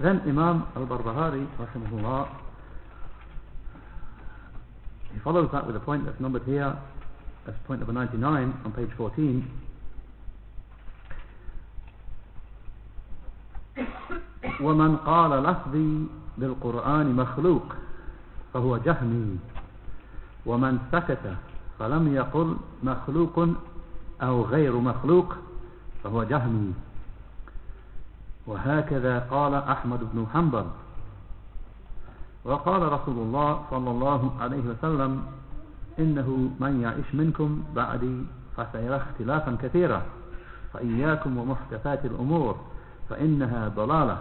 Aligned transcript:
Then 0.00 0.22
Imam 0.24 0.64
al-Barbahari, 0.76 1.46
rahimahullah, 1.60 2.28
he 5.12 5.20
follows 5.20 5.50
that 5.52 5.66
with 5.66 5.76
a 5.76 5.80
point 5.80 6.06
that's 6.06 6.18
numbered 6.20 6.44
here 6.44 6.74
as 7.46 7.52
point 7.66 7.80
number 7.80 7.92
99 7.92 8.62
on 8.64 8.72
page 8.72 8.88
14. 8.96 9.44
ومن 14.60 14.96
قال 14.96 15.42
لفظي 15.42 16.06
بالقرآن 16.38 17.16
مخلوق 17.16 17.64
فهو 18.54 18.76
جهمي 18.76 19.38
ومن 20.46 20.78
سكت 20.92 21.36
فلم 21.78 22.14
يقل 22.14 22.56
مخلوق 22.82 23.48
أو 24.22 24.42
غير 24.44 24.76
مخلوق 24.76 25.34
فهو 26.04 26.24
جهمي 26.24 26.72
وهكذا 28.50 29.18
قال 29.30 29.54
أحمد 29.54 30.00
بن 30.12 30.26
حنبل. 30.34 30.66
وقال 32.44 32.82
رسول 32.92 33.18
الله 33.18 33.62
صلى 33.70 33.90
الله 33.90 34.20
عليه 34.40 34.64
وسلم 34.74 35.22
إنه 35.98 36.28
من 36.60 36.80
يعيش 36.82 37.14
منكم 37.14 37.62
بعدي 37.74 38.16
فسيرى 38.56 38.96
اختلافا 38.96 39.56
كثيرا 39.62 40.02
فإياكم 40.72 41.36
ومحدثات 41.38 42.04
الأمور 42.04 42.56
فإنها 43.08 43.68
ضلالة. 43.68 44.18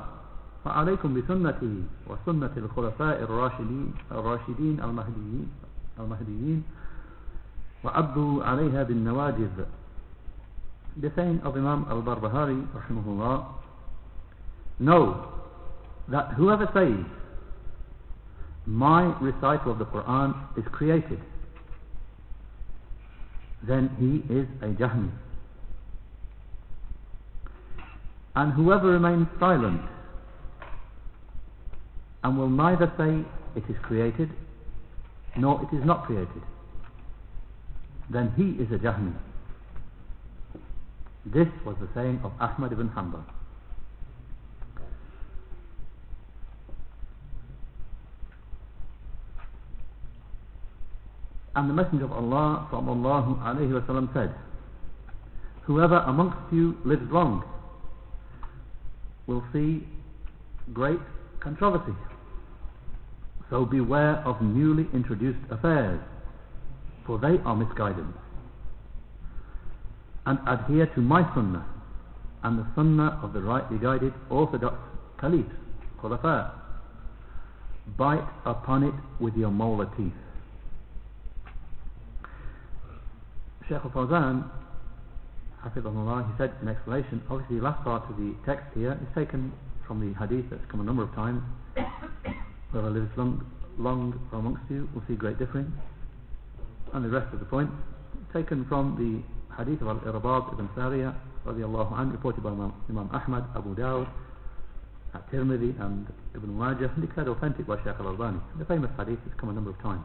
فعليكم 0.66 1.10
بسنتي 1.14 1.84
وسنة 2.08 2.52
الخلفاء 2.58 3.24
الراشدين 3.24 3.94
الراشدين 4.12 4.76
المهديين 4.84 5.48
المهديين 6.00 6.64
وعضوا 7.84 8.44
عليها 8.44 8.84
بالنواجذ. 8.84 9.56
The 11.00 11.10
saying 11.16 11.40
of 11.48 11.56
Imam 11.56 11.88
al-Barbahari 11.88 12.60
Know 14.80 15.28
that 16.08 16.34
whoever 16.34 16.70
says 16.74 17.06
my 18.66 19.18
recital 19.20 19.74
of 19.74 19.80
the 19.80 19.86
Quran 19.86 20.36
is 20.58 20.64
created 20.72 21.20
then 23.62 23.90
he 24.00 24.34
is 24.34 24.48
a 24.62 24.74
Jahmi. 24.74 25.12
And 28.36 28.54
whoever 28.54 28.88
remains 28.88 29.28
silent 29.38 29.82
and 32.24 32.38
will 32.38 32.50
neither 32.50 32.92
say 32.98 33.26
it 33.60 33.70
is 33.70 33.76
created 33.82 34.30
nor 35.36 35.62
it 35.62 35.76
is 35.76 35.84
not 35.84 36.06
created 36.06 36.42
then 38.10 38.34
he 38.38 38.64
is 38.64 38.72
a 38.72 38.78
Jahmi. 38.82 39.14
This 41.26 41.48
was 41.66 41.76
the 41.82 41.90
saying 41.94 42.22
of 42.24 42.32
Ahmad 42.40 42.72
ibn 42.72 42.90
Hanbal 42.90 43.24
and 51.60 51.70
the 51.70 51.74
Messenger 51.74 52.06
of 52.06 52.14
Allah 52.14 52.70
sallallahu 52.72 53.44
alayhi 53.44 53.74
wa 53.74 53.82
sallam 53.82 54.08
said 54.14 54.34
whoever 55.64 55.98
amongst 56.08 56.38
you 56.54 56.78
lives 56.86 57.04
long 57.12 57.44
will 59.28 59.44
see 59.52 59.86
great 60.74 61.00
controversy. 61.42 61.94
So 63.50 63.66
beware 63.66 64.24
of 64.26 64.42
newly 64.42 64.88
introduced 64.94 65.40
affairs 65.52 66.00
for 67.06 67.20
they 67.20 67.36
are 67.44 67.58
misguidance 67.58 68.16
and 70.28 70.40
adhere 70.48 70.86
to 70.96 71.02
my 71.02 71.24
sunnah 71.36 71.66
and 72.44 72.58
the 72.58 72.68
sunnah 72.74 73.20
of 73.22 73.34
the 73.34 73.42
rightly 73.42 73.80
guided 73.80 74.14
orthodox 74.30 74.78
caliphs 75.20 75.52
khulafa. 76.02 76.52
Bite 77.98 78.30
upon 78.46 78.84
it 78.84 78.94
with 79.20 79.36
your 79.36 79.52
molar 79.52 79.88
teeth 79.98 80.14
Shaykh 83.70 83.86
al-Fawzan 83.86 84.50
he 85.64 85.70
said 86.38 86.52
in 86.62 86.68
explanation 86.70 87.22
obviously 87.30 87.58
the 87.58 87.64
last 87.64 87.84
part 87.84 88.10
of 88.10 88.18
the 88.18 88.34
text 88.44 88.66
here 88.74 88.94
is 88.94 89.08
taken 89.14 89.54
from 89.86 90.00
the 90.00 90.18
hadith 90.18 90.50
that's 90.50 90.66
come 90.72 90.80
a 90.80 90.84
number 90.84 91.04
of 91.04 91.14
times 91.14 91.44
whoever 92.72 92.90
lives 92.90 93.12
long, 93.16 93.46
long 93.78 94.20
amongst 94.34 94.64
you 94.72 94.90
will 94.96 95.04
see 95.08 95.14
great 95.14 95.38
difference. 95.38 95.70
And 96.94 97.06
the 97.06 97.10
rest 97.10 97.32
of 97.32 97.40
the 97.40 97.46
point 97.46 97.70
taken 98.34 98.66
from 98.66 98.98
the 98.98 99.22
hadith 99.56 99.82
of 99.82 99.88
Al-Irbad 99.88 100.54
ibn 100.54 100.68
Sariya 100.76 101.14
radiallahu 101.46 101.94
anhu 101.94 102.14
reported 102.14 102.42
by 102.42 102.50
Imam, 102.50 103.10
Ahmad, 103.12 103.46
Abu 103.56 103.76
Dawud 103.76 104.10
At-Tirmidhi 105.14 105.80
and 105.80 106.08
Ibn 106.36 106.58
Majah 106.58 106.92
declared 107.00 107.28
authentic 107.28 107.68
by 107.68 107.76
Shaykh 107.84 108.00
al-Albani. 108.00 108.40
The 108.58 108.66
famous 108.66 108.90
hadith 108.98 109.20
has 109.26 109.34
come 109.38 109.50
a 109.50 109.54
number 109.54 109.70
of 109.70 109.80
times 109.82 110.04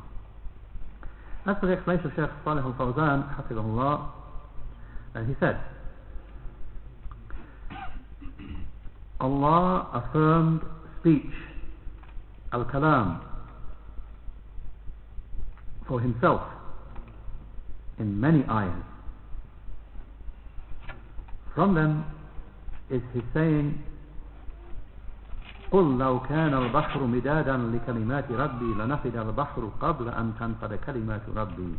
as 1.47 1.56
for 1.60 1.66
the 1.66 1.72
explanation 1.72 2.06
of 2.06 2.12
Shaykh 2.16 2.31
Salih 2.43 2.62
al-Fawzan 2.62 3.37
Hafidhullah 3.37 4.10
and 5.15 5.25
uh, 5.25 5.28
he 5.28 5.34
said 5.41 5.59
Allah 9.21 9.88
affirmed 9.93 10.62
speech 11.00 11.33
al-kalam 12.53 13.21
for 15.87 16.00
himself 16.00 16.43
in 17.99 18.21
many 18.21 18.43
ayahs. 18.50 18.83
From 21.54 21.75
them 21.75 22.04
is 22.91 23.03
his 23.12 23.22
saying 23.33 23.83
قل 25.73 25.97
لو 25.97 26.19
كان 26.19 26.53
البحر 26.53 27.03
مدادا 27.03 27.57
لكلمات 27.57 28.31
ربي 28.31 28.73
لنفد 28.73 29.16
البحر 29.17 29.69
قبل 29.81 30.09
أن 30.09 30.34
تنفد 30.40 30.73
كلمات 30.85 31.22
ربي 31.35 31.73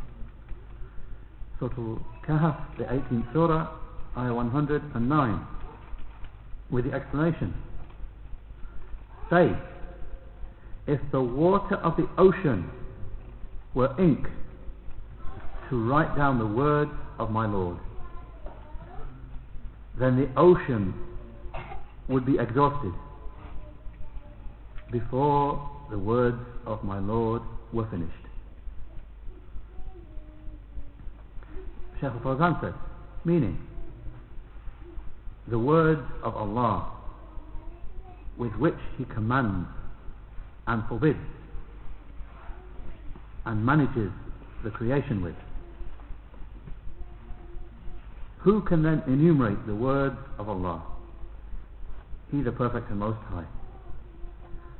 Surah 1.61 1.99
Kahf, 2.27 2.57
the 2.79 2.85
18th 2.85 3.33
Surah, 3.35 3.69
Ayah 4.17 4.33
109, 4.33 5.47
with 6.71 6.87
the 6.87 6.93
explanation. 6.93 7.53
Say, 9.29 9.53
if 10.87 11.01
the 11.13 11.21
water 11.21 11.75
of 11.77 11.97
the 11.99 12.09
ocean 12.17 12.71
were 13.75 13.95
ink 14.01 14.27
to 15.69 15.77
write 15.87 16.17
down 16.17 16.39
the 16.39 16.47
words 16.47 16.91
of 17.19 17.31
my 17.31 17.45
Lord, 17.45 17.77
then 19.99 20.17
the 20.17 20.29
ocean 20.41 20.95
would 22.09 22.25
be 22.25 22.39
exhausted 22.39 22.95
before 24.92 25.70
the 25.90 25.98
words 25.98 26.38
of 26.66 26.84
my 26.84 27.00
Lord 27.00 27.42
were 27.74 27.88
finished. 27.90 28.12
Shaykh 32.00 32.12
al-Fawzan 32.12 32.62
said, 32.62 32.74
meaning, 33.24 33.58
the 35.48 35.60
words 35.60 36.02
of 36.24 36.36
Allah 36.36 36.92
with 38.38 38.54
which 38.54 38.76
He 38.98 39.06
commands 39.06 39.68
and 40.68 40.84
forbids 40.90 41.20
and 43.46 43.66
manages 43.66 44.12
the 44.64 44.72
creation 44.72 45.22
with. 45.22 45.36
Who 48.40 48.62
can 48.62 48.84
then 48.84 49.04
enumerate 49.08 49.66
the 49.66 49.76
words 49.76 50.18
of 50.38 50.50
Allah? 50.50 50.84
He 52.32 52.42
the 52.42 52.52
Perfect 52.52 52.90
and 52.90 53.00
Most 53.00 53.20
High. 53.30 53.46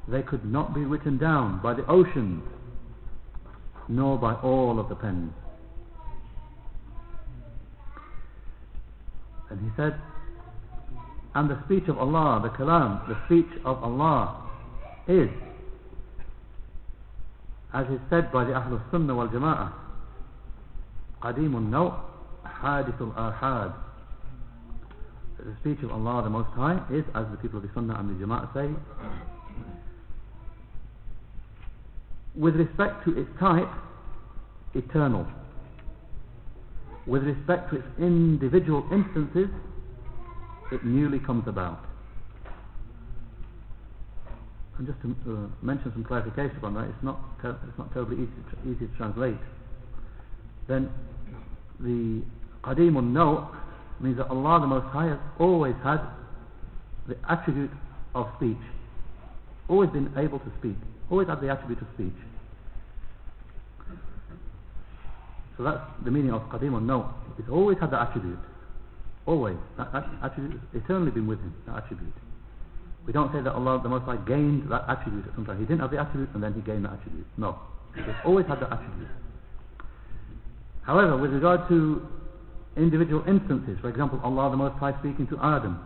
They 0.08 0.22
could 0.22 0.46
not 0.46 0.74
be 0.74 0.82
written 0.82 1.18
down 1.18 1.62
by 1.62 1.74
the 1.74 1.86
oceans, 1.88 2.44
nor 3.88 4.18
by 4.18 4.34
all 4.36 4.80
of 4.80 4.90
the 4.90 4.96
pens. 4.96 5.32
And 9.50 9.60
he 9.62 9.70
said, 9.76 10.00
and 11.36 11.50
the 11.50 11.62
speech 11.66 11.88
of 11.88 11.98
Allah, 11.98 12.40
the 12.42 12.50
kalam, 12.50 13.08
the 13.08 13.18
speech 13.26 13.60
of 13.66 13.84
Allah 13.84 14.42
is, 15.08 15.30
as 17.74 17.86
is 17.88 18.00
said 18.10 18.32
by 18.32 18.46
the 18.46 18.52
Ahlul 18.52 18.82
Sunnah 18.90 19.14
wal 19.14 19.28
Jama'ah, 19.28 19.74
Qadimun 21.22 21.70
Naw, 21.70 22.00
Hadithul 22.46 23.14
Ahad. 23.16 23.74
The 25.38 25.56
speech 25.60 25.84
of 25.84 25.92
Allah 25.92 26.24
the 26.24 26.30
Most 26.30 26.50
High 26.52 26.82
is, 26.90 27.04
as 27.14 27.26
the 27.32 27.38
people 27.38 27.58
of 27.58 27.64
the 27.64 27.72
Sunnah 27.76 28.00
and 28.00 28.10
the 28.10 28.26
Jama'ah 28.26 28.54
say, 28.54 28.70
with 32.36 32.56
respect 32.56 33.06
to 33.06 33.18
its 33.18 33.30
type, 33.40 33.70
eternal. 34.74 35.26
With 37.08 37.24
respect 37.24 37.70
to 37.70 37.78
its 37.78 37.88
individual 38.00 38.84
instances, 38.92 39.50
it 40.72 40.84
newly 40.84 41.20
comes 41.20 41.48
about. 41.48 41.86
And 44.78 44.88
just 44.88 45.00
to 45.02 45.08
uh, 45.10 45.66
mention 45.66 45.92
some 45.94 46.04
clarification 46.04 46.60
on 46.64 46.74
that, 46.74 46.86
it's 46.86 47.04
not 47.04 47.20
it's 47.44 47.78
not 47.78 47.94
terribly 47.94 48.18
easy 48.18 48.32
to, 48.52 48.70
easy 48.70 48.88
to 48.88 48.98
translate. 48.98 49.38
Then 50.68 50.90
the 51.80 52.24
Qadimun 52.64 53.14
Naw 53.14 53.56
means 54.02 54.18
that 54.18 54.28
Allah 54.28 54.60
the 54.60 54.68
Most 54.68 54.88
High 54.88 55.08
has 55.08 55.20
always 55.40 55.76
had 55.84 56.02
the 57.08 57.16
attribute 57.30 57.72
of 58.16 58.28
speech 58.38 58.58
always 59.70 59.90
been 59.92 60.12
able 60.18 60.40
to 60.40 60.52
speak, 60.60 60.76
always 61.10 61.28
had 61.28 61.42
the 61.42 61.50
attribute 61.50 61.82
of 61.82 61.88
speech. 61.94 62.20
So 65.58 65.64
that's 65.64 65.80
the 66.04 66.12
meaning 66.12 66.34
of 66.34 66.42
Qadim 66.50 66.82
naw. 66.86 67.12
It's 67.40 67.50
always 67.50 67.78
had 67.80 67.92
that 67.92 68.10
attribute. 68.10 68.40
Always. 69.26 69.58
That, 69.78 69.90
attribute 70.22 70.54
has 70.54 70.84
eternally 70.84 71.12
been 71.12 71.28
with 71.28 71.40
him, 71.40 71.54
that 71.68 71.84
attribute. 71.84 72.14
We 73.06 73.14
don't 73.14 73.32
say 73.32 73.42
that 73.42 73.54
Allah 73.54 73.80
the 73.82 73.90
Most 73.90 74.04
High 74.06 74.18
gained 74.18 74.70
that 74.72 74.86
attribute 74.88 75.28
at 75.28 75.36
some 75.36 75.46
time. 75.46 75.60
He 75.60 75.66
didn't 75.66 75.82
have 75.82 75.92
the 75.92 76.00
attribute 76.00 76.30
and 76.34 76.44
then 76.44 76.54
he 76.54 76.62
gained 76.62 76.86
that 76.86 76.94
attribute. 76.94 77.28
No. 77.38 77.60
He's 77.96 78.06
always 78.26 78.46
had 78.48 78.60
that 78.60 78.74
attribute. 78.74 79.08
However, 80.84 81.18
with 81.18 81.32
regard 81.32 81.68
to 81.70 82.06
individual 82.78 83.24
instances, 83.28 83.78
for 83.82 83.90
example, 83.90 84.20
Allah 84.24 84.52
the 84.52 84.58
Most 84.58 84.76
High 84.78 84.98
speaking 85.00 85.28
to 85.28 85.38
Adam, 85.42 85.80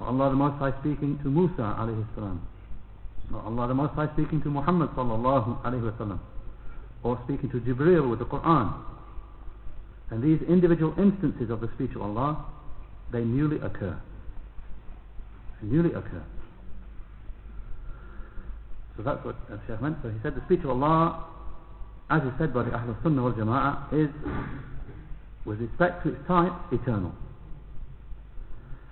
or 0.00 0.06
Allah 0.08 0.30
the 0.30 0.36
Most 0.36 0.58
High 0.58 0.72
speaking 0.80 1.18
to 1.22 1.28
Musa 1.28 1.76
alayhi 1.78 2.06
salam, 2.14 2.40
or 2.40 2.59
Allah 3.34 3.68
the 3.68 3.74
Most 3.74 3.94
High 3.94 4.08
speaking 4.14 4.42
to 4.42 4.48
Muhammad 4.48 4.90
sallallahu 4.90 5.62
alayhi 5.62 5.90
wasallam, 5.90 6.18
or 7.02 7.18
speaking 7.24 7.50
to 7.50 7.60
Jibreel 7.60 8.08
with 8.10 8.18
the 8.18 8.24
Quran. 8.24 8.74
And 10.10 10.22
these 10.22 10.40
individual 10.48 10.94
instances 10.98 11.50
of 11.50 11.60
the 11.60 11.68
speech 11.74 11.94
of 11.94 12.02
Allah, 12.02 12.44
they 13.12 13.22
newly 13.22 13.56
occur. 13.58 13.96
They 15.62 15.68
newly 15.68 15.90
occur. 15.90 16.22
So 18.96 19.04
that's 19.04 19.24
what 19.24 19.36
Shaykh 19.66 19.80
meant. 19.80 19.98
So 20.02 20.10
he 20.10 20.18
said 20.22 20.34
the 20.34 20.44
speech 20.46 20.60
of 20.64 20.70
Allah, 20.70 21.26
as 22.10 22.22
is 22.22 22.32
said 22.38 22.52
by 22.52 22.64
the 22.64 22.70
Ahlul 22.70 23.00
Sunnah 23.02 23.22
wal 23.22 23.32
Jama'ah, 23.32 23.92
is 23.92 24.10
with 25.44 25.60
respect 25.60 26.02
to 26.02 26.10
its 26.10 26.26
type, 26.26 26.52
eternal. 26.72 27.14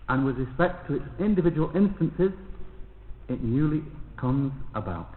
And 0.09 0.25
with 0.25 0.39
respect 0.39 0.87
to 0.89 0.95
its 0.95 1.05
individual 1.19 1.71
instances, 1.75 2.33
it 3.29 3.43
newly 3.43 3.83
comes 4.21 4.53
about. 4.75 5.15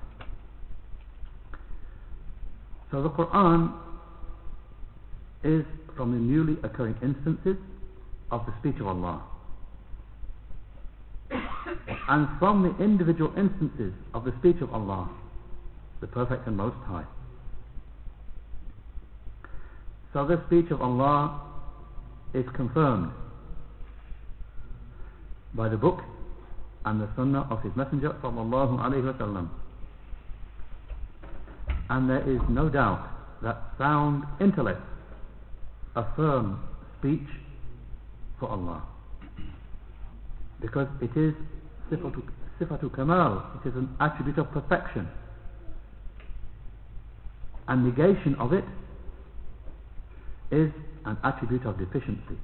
So 2.92 3.02
the 3.02 3.10
Quran 3.10 3.74
is 5.44 5.66
from 5.96 6.12
the 6.12 6.20
newly 6.20 6.58
occurring 6.64 6.96
instances 7.02 7.58
of 8.32 8.46
the 8.46 8.54
speech 8.60 8.80
of 8.80 8.88
Allah. 8.88 9.24
and 12.10 12.28
from 12.40 12.64
the 12.64 12.84
individual 12.84 13.32
instances 13.38 13.94
of 14.14 14.26
the 14.26 14.34
speech 14.40 14.58
of 14.62 14.74
Allah, 14.74 15.10
the 16.02 16.08
Perfect 16.08 16.48
and 16.48 16.58
Most 16.58 16.76
High. 16.86 17.06
So 20.14 20.26
the 20.28 20.42
speech 20.48 20.72
of 20.72 20.82
Allah 20.82 21.42
is 22.34 22.46
confirmed 22.54 23.12
by 25.54 25.70
the 25.70 25.78
book 25.78 26.02
and 26.86 27.02
the 27.02 27.10
sunnah 27.16 27.48
of 27.50 27.62
his 27.62 27.72
messenger 27.76 28.16
sallallahu 28.24 28.80
alayhi 28.80 29.14
wasallam. 29.14 29.50
And 31.90 32.10
there 32.10 32.28
is 32.30 32.40
no 32.50 32.70
doubt 32.70 33.08
that 33.44 33.58
sound 33.78 34.24
intellect 34.40 34.82
affirm 35.96 36.60
speech 37.00 37.28
for 38.40 38.50
Allah. 38.50 38.84
Because 40.62 40.88
it 41.02 41.16
is 41.18 41.34
sifatu, 41.92 42.24
sifatu 42.60 42.96
kamal, 42.96 43.44
it 43.64 43.68
is 43.68 43.76
an 43.76 43.90
attribute 44.00 44.38
of 44.38 44.52
perfection. 44.52 45.08
And 47.68 47.86
negation 47.86 48.36
of 48.36 48.54
it 48.54 48.66
is 50.52 50.72
an 51.06 51.18
attribute 51.24 51.66
of 51.66 51.78
deficiency. 51.78 52.38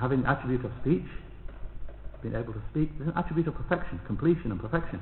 Having 0.00 0.22
the 0.22 0.30
attribute 0.30 0.64
of 0.64 0.70
speech, 0.82 1.06
being 2.22 2.34
able 2.34 2.52
to 2.52 2.62
speak, 2.70 2.90
is 3.00 3.08
an 3.08 3.12
attribute 3.16 3.48
of 3.48 3.54
perfection, 3.54 4.00
completion 4.06 4.52
and 4.52 4.60
perfection. 4.60 5.00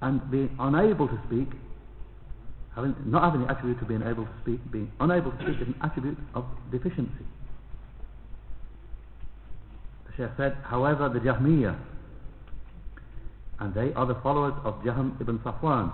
And 0.00 0.30
being 0.30 0.56
unable 0.58 1.06
to 1.08 1.20
speak, 1.26 1.48
having, 2.74 2.94
not 3.04 3.24
having 3.24 3.46
the 3.46 3.50
attribute 3.50 3.80
of 3.80 3.88
being 3.88 4.02
able 4.02 4.24
to 4.24 4.32
speak, 4.42 4.60
being 4.72 4.90
unable 5.00 5.32
to 5.32 5.36
speak 5.38 5.60
is 5.60 5.68
an 5.68 5.74
attribute 5.82 6.18
of 6.34 6.44
deficiency. 6.70 7.26
The 10.06 10.16
Shaykh 10.16 10.30
said, 10.36 10.56
however, 10.62 11.08
the 11.08 11.20
Jahmiyyah, 11.20 11.76
and 13.58 13.74
they 13.74 13.92
are 13.94 14.06
the 14.06 14.16
followers 14.16 14.54
of 14.64 14.82
Jahm 14.82 15.20
ibn 15.20 15.38
Safwan, 15.40 15.92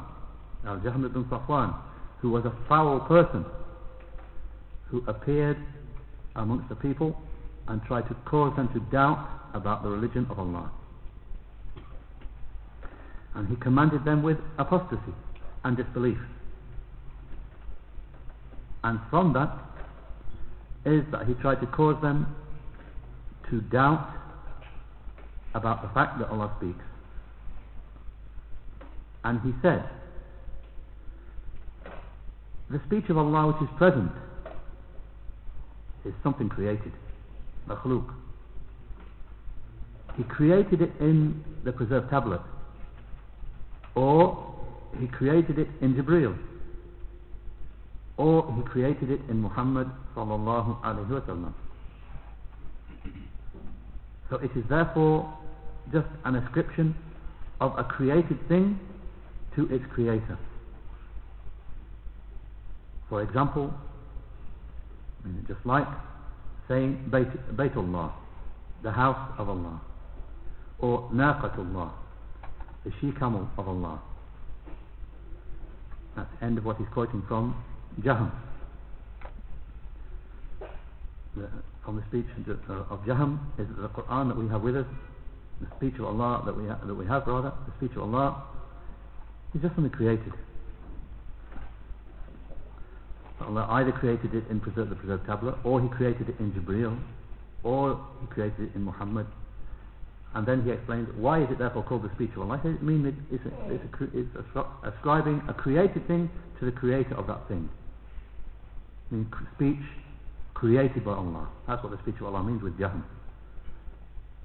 Al-Jahm 0.66 1.04
ibn 1.06 1.24
Safwan, 1.24 1.74
who 2.20 2.30
was 2.30 2.44
a 2.44 2.52
foul 2.68 3.00
person, 3.00 3.44
who 4.86 5.02
appeared 5.08 5.56
amongst 6.36 6.68
the 6.68 6.76
people 6.76 7.16
and 7.68 7.82
tried 7.84 8.08
to 8.08 8.14
cause 8.24 8.54
them 8.56 8.68
to 8.72 8.80
doubt 8.90 9.28
about 9.54 9.82
the 9.82 9.88
religion 9.88 10.26
of 10.30 10.38
Allah. 10.38 10.70
And 13.34 13.48
he 13.48 13.56
commanded 13.56 14.04
them 14.04 14.22
with 14.22 14.38
apostasy 14.58 15.14
and 15.64 15.76
disbelief. 15.76 16.18
And 18.84 18.98
from 19.10 19.32
that 19.32 19.50
is 20.84 21.04
that 21.12 21.26
he 21.26 21.34
tried 21.34 21.60
to 21.60 21.66
cause 21.66 22.00
them 22.02 22.34
to 23.50 23.60
doubt 23.60 24.08
about 25.54 25.82
the 25.82 25.88
fact 25.94 26.18
that 26.18 26.28
Allah 26.28 26.52
speaks. 26.58 26.84
And 29.24 29.40
he 29.42 29.52
said, 29.62 29.88
the 32.70 32.80
speech 32.86 33.04
of 33.10 33.18
Allah 33.18 33.52
which 33.52 33.68
is 33.68 33.76
present 33.76 34.10
is 36.04 36.14
something 36.22 36.48
created, 36.48 36.92
makhluk. 37.68 38.12
He 40.16 40.24
created 40.24 40.82
it 40.82 40.92
in 41.00 41.42
the 41.64 41.72
preserved 41.72 42.10
tablet, 42.10 42.40
or 43.94 44.54
he 44.98 45.06
created 45.06 45.58
it 45.58 45.68
in 45.80 45.94
Jibreel, 45.94 46.36
or 48.16 48.52
he 48.54 48.62
created 48.62 49.10
it 49.10 49.20
in 49.28 49.40
Muhammad 49.40 49.88
sallallahu 50.14 50.82
alaihi 50.82 51.08
wasallam. 51.08 51.54
So 54.28 54.36
it 54.36 54.50
is 54.56 54.64
therefore 54.68 55.32
just 55.92 56.08
an 56.24 56.36
ascription 56.36 56.94
of 57.60 57.78
a 57.78 57.84
created 57.84 58.38
thing 58.48 58.78
to 59.56 59.66
its 59.68 59.84
creator. 59.92 60.38
For 63.08 63.22
example, 63.22 63.72
just 65.46 65.64
like 65.64 65.86
saying 66.72 67.04
Bayt, 67.10 67.30
Baytullah, 67.54 68.12
the 68.82 68.90
house 68.90 69.30
of 69.38 69.48
Allah, 69.50 69.80
or 70.78 71.10
Naqatullah, 71.12 71.90
the 72.84 72.92
she 73.00 73.12
camel 73.12 73.46
of 73.58 73.68
Allah. 73.68 74.00
That's 76.16 76.28
the 76.40 76.46
end 76.46 76.56
of 76.56 76.64
what 76.64 76.78
he's 76.78 76.86
quoting 76.92 77.22
from 77.28 77.62
Jaham. 78.00 78.30
The, 81.36 81.48
from 81.84 81.96
the 81.96 82.02
speech 82.08 82.26
of 82.68 83.00
Jaham 83.06 83.38
is 83.58 83.66
the 83.78 83.88
Quran 83.88 84.28
that 84.28 84.38
we 84.38 84.48
have 84.48 84.62
with 84.62 84.76
us, 84.76 84.86
the 85.60 85.66
speech 85.76 85.98
of 85.98 86.06
Allah 86.06 86.42
that 86.46 86.56
we, 86.56 86.68
ha- 86.68 86.80
that 86.86 86.94
we 86.94 87.06
have 87.06 87.26
rather, 87.26 87.52
the 87.66 87.72
speech 87.76 87.96
of 87.96 88.02
Allah 88.02 88.44
is 89.54 89.60
just 89.60 89.74
something 89.74 89.92
created. 89.92 90.32
Allah 93.40 93.66
either 93.70 93.92
created 93.92 94.34
it 94.34 94.44
in 94.50 94.60
preserved, 94.60 94.90
the 94.90 94.94
preserved 94.94 95.26
tablet, 95.26 95.56
or 95.64 95.80
He 95.80 95.88
created 95.88 96.28
it 96.28 96.36
in 96.38 96.52
Jibreel, 96.52 96.98
or 97.62 98.00
He 98.20 98.26
created 98.26 98.70
it 98.70 98.74
in 98.74 98.82
Muhammad. 98.84 99.26
And 100.34 100.46
then 100.46 100.62
He 100.62 100.70
explains 100.70 101.08
why 101.16 101.42
is 101.42 101.50
it 101.50 101.58
therefore 101.58 101.82
called 101.82 102.02
the 102.02 102.14
speech 102.14 102.30
of 102.36 102.42
Allah? 102.42 102.60
It 102.64 102.82
means 102.82 103.06
it, 103.06 103.14
it's, 103.30 103.44
a, 103.44 103.74
it's, 103.74 103.84
a, 104.00 104.18
it's 104.18 104.94
ascribing 104.96 105.42
a 105.48 105.54
created 105.54 106.06
thing 106.06 106.30
to 106.60 106.64
the 106.64 106.72
creator 106.72 107.14
of 107.14 107.26
that 107.26 107.48
thing. 107.48 107.68
I 109.10 109.14
mean, 109.14 109.32
speech 109.56 109.82
created 110.54 111.04
by 111.04 111.12
Allah. 111.12 111.48
That's 111.66 111.82
what 111.82 111.90
the 111.90 111.98
speech 111.98 112.14
of 112.20 112.26
Allah 112.26 112.42
means 112.44 112.62
with 112.62 112.78
Jahm. 112.78 113.02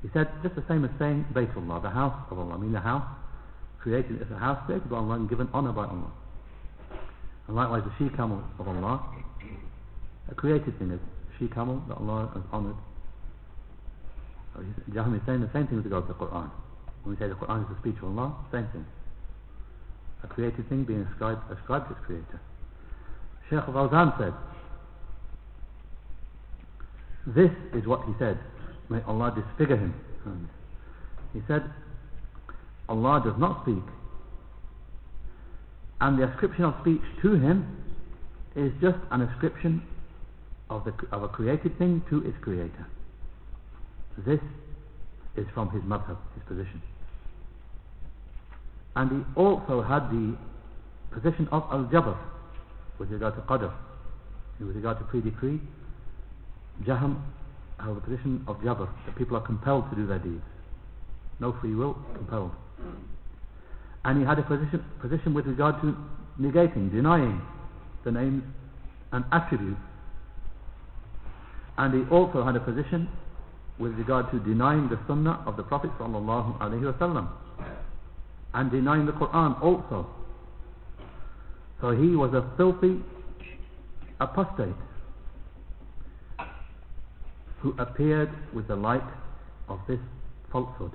He 0.02 0.10
said 0.14 0.28
just 0.44 0.56
the 0.56 0.64
same 0.68 0.86
as 0.86 0.92
saying 1.00 1.26
Baytullah, 1.34 1.82
the 1.82 1.90
house 1.90 2.16
of 2.30 2.40
Allah. 2.40 2.56
I 2.56 2.58
mean 2.58 2.72
the 2.72 2.80
house 2.80 3.06
created 3.80 4.22
as 4.22 4.30
a 4.32 4.38
house 4.38 4.62
created 4.66 4.90
by 4.90 4.98
Allah 4.98 5.16
and 5.16 5.30
given 5.30 5.48
honor 5.54 5.72
by 5.72 5.86
Allah. 5.86 6.12
And 7.48 7.56
likewise 7.56 7.84
the 7.84 7.92
she 7.98 8.14
camel 8.16 8.44
of 8.60 8.68
Allah, 8.68 9.04
a 10.30 10.36
created 10.36 10.78
thing 10.80 10.92
is 10.92 11.00
she 11.40 11.48
camel 11.48 11.82
that 11.88 11.96
Allah 11.96 12.30
has 12.34 12.44
honoured. 12.52 12.76
So 14.54 14.64
Jahm 14.92 15.16
is 15.16 15.22
saying 15.26 15.42
the 15.42 15.50
same 15.54 15.68
thing 15.68 15.78
with 15.78 15.86
regard 15.86 16.08
to 16.08 16.14
the 16.14 16.20
Quran. 16.20 16.50
When 17.04 17.16
we 17.16 17.20
say 17.20 17.30
the 17.30 17.36
Quran 17.36 17.64
is 17.64 17.70
the 17.70 17.80
speech 17.80 17.98
of 18.04 18.18
Allah, 18.18 18.36
same 18.52 18.68
thing. 18.74 18.86
A 20.24 20.28
created 20.28 20.68
thing 20.68 20.84
being 20.84 21.02
ascribed, 21.12 21.42
ascribed 21.52 21.88
to 21.88 21.96
its 21.96 22.06
creator. 22.06 22.42
Shaykh 23.50 23.64
Fawzan 23.64 24.18
said, 24.18 24.34
this 27.28 27.52
is 27.74 27.86
what 27.86 28.06
he 28.08 28.14
said. 28.20 28.40
May 28.90 29.02
Allah 29.04 29.34
disfigure 29.36 29.78
him. 29.78 29.94
He 31.34 31.42
said, 31.48 31.64
Allah 32.90 33.22
does 33.24 33.38
not 33.38 33.64
speak 33.64 33.84
and 36.02 36.20
the 36.20 36.32
ascription 36.32 36.64
of 36.64 36.76
speech 36.82 37.02
to 37.22 37.34
him 37.34 37.66
is 38.56 38.72
just 38.82 38.98
an 39.12 39.22
ascription 39.22 39.82
of, 40.70 40.84
the, 40.86 40.94
of 41.12 41.24
a 41.24 41.28
created 41.28 41.78
thing 41.78 42.04
to 42.10 42.26
its 42.26 42.38
creator. 42.42 42.88
This 44.26 44.40
is 45.36 45.46
from 45.54 45.70
his 45.72 45.82
madhab, 45.84 46.18
his 46.34 46.44
position. 46.48 46.82
And 48.96 49.12
he 49.12 49.40
also 49.40 49.82
had 49.82 50.10
the 50.10 50.36
position 51.12 51.48
of 51.52 51.64
al-jabr 51.72 52.18
with 52.98 53.12
regard 53.12 53.36
to 53.36 53.42
qadr, 53.42 53.72
with 54.60 54.76
regard 54.76 54.98
to 55.00 55.06
pre-decree. 55.06 55.62
Jaham 56.84 57.22
have 57.80 57.96
the 57.96 58.02
position 58.02 58.44
of 58.48 58.58
jabr, 58.58 58.90
that 59.06 59.16
people 59.16 59.38
are 59.38 59.46
compelled 59.46 59.90
to 59.92 59.96
do 59.96 60.08
their 60.08 60.20
deeds. 60.20 60.44
No 61.40 61.56
free 61.62 61.76
will, 61.76 61.96
compelled. 62.16 62.52
And 64.08 64.18
he 64.20 64.26
had 64.26 64.40
a 64.40 64.44
position, 64.44 64.84
position 65.02 65.34
with 65.34 65.46
regard 65.48 65.82
to 65.82 65.94
negating, 66.40 66.90
denying 66.90 67.42
the 68.06 68.12
names 68.12 68.42
and 69.12 69.26
attributes. 69.34 69.82
And 71.78 71.94
he 71.94 72.10
also 72.10 72.42
had 72.46 72.56
a 72.56 72.62
position 72.62 73.10
with 73.78 73.92
regard 73.96 74.32
to 74.32 74.40
denying 74.40 74.88
the 74.88 74.98
sunnah 75.08 75.44
of 75.46 75.58
the 75.58 75.64
Prophet 75.64 75.92
and 78.54 78.72
denying 78.72 79.06
the 79.06 79.12
Quran 79.12 79.62
also. 79.62 80.08
So 81.82 81.92
he 81.92 82.16
was 82.16 82.34
a 82.34 82.50
filthy 82.56 83.04
apostate 84.22 84.74
who 87.60 87.76
appeared 87.78 88.30
with 88.54 88.70
the 88.70 88.76
light 88.78 89.04
of 89.68 89.80
this 89.86 90.00
falsehood. 90.50 90.94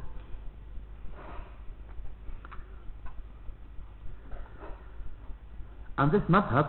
And 6.02 6.10
this 6.10 6.22
madhab, 6.22 6.68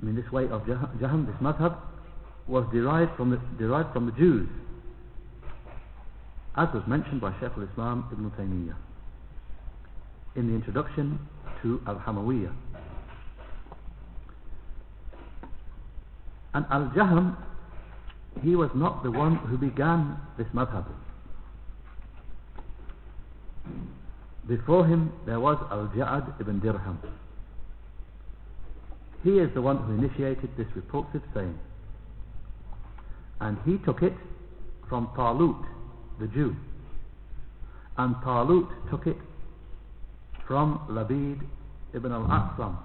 I 0.00 0.04
mean 0.04 0.14
this 0.14 0.30
way 0.30 0.44
of 0.44 0.62
Jaham, 0.62 1.26
this 1.26 1.34
madhab, 1.42 1.76
was 2.46 2.64
derived 2.72 3.16
from 3.16 3.30
the, 3.30 3.40
derived 3.58 3.92
from 3.92 4.06
the 4.06 4.12
Jews, 4.12 4.48
as 6.56 6.68
was 6.72 6.84
mentioned 6.86 7.20
by 7.20 7.32
Shaykh 7.40 7.50
al-Islam 7.56 8.06
Ibn 8.12 8.30
Taymiyyah 8.38 8.76
in 10.36 10.46
the 10.46 10.54
introduction 10.54 11.18
to 11.62 11.80
Al-Hamawiyah. 11.88 12.52
And 16.54 16.64
Al-Jaham, 16.70 17.36
he 18.44 18.54
was 18.54 18.70
not 18.72 19.02
the 19.02 19.10
one 19.10 19.34
who 19.34 19.58
began 19.58 20.16
this 20.36 20.46
madhab. 20.54 20.84
Before 24.46 24.86
him 24.86 25.12
there 25.26 25.40
was 25.40 25.58
Al-Ja'ad 25.72 26.40
ibn 26.40 26.60
Dirham. 26.60 27.00
He 29.24 29.30
is 29.30 29.52
the 29.54 29.62
one 29.62 29.78
who 29.78 29.94
initiated 29.94 30.50
this 30.56 30.66
repulsive 30.74 31.22
saying. 31.34 31.58
And 33.40 33.58
he 33.64 33.78
took 33.78 34.02
it 34.02 34.14
from 34.88 35.08
Talut, 35.16 35.64
the 36.20 36.26
Jew. 36.28 36.54
And 37.96 38.14
Talut 38.16 38.68
took 38.90 39.06
it 39.06 39.16
from 40.46 40.80
Labid 40.90 41.40
ibn 41.94 42.12
al-A'sam, 42.12 42.76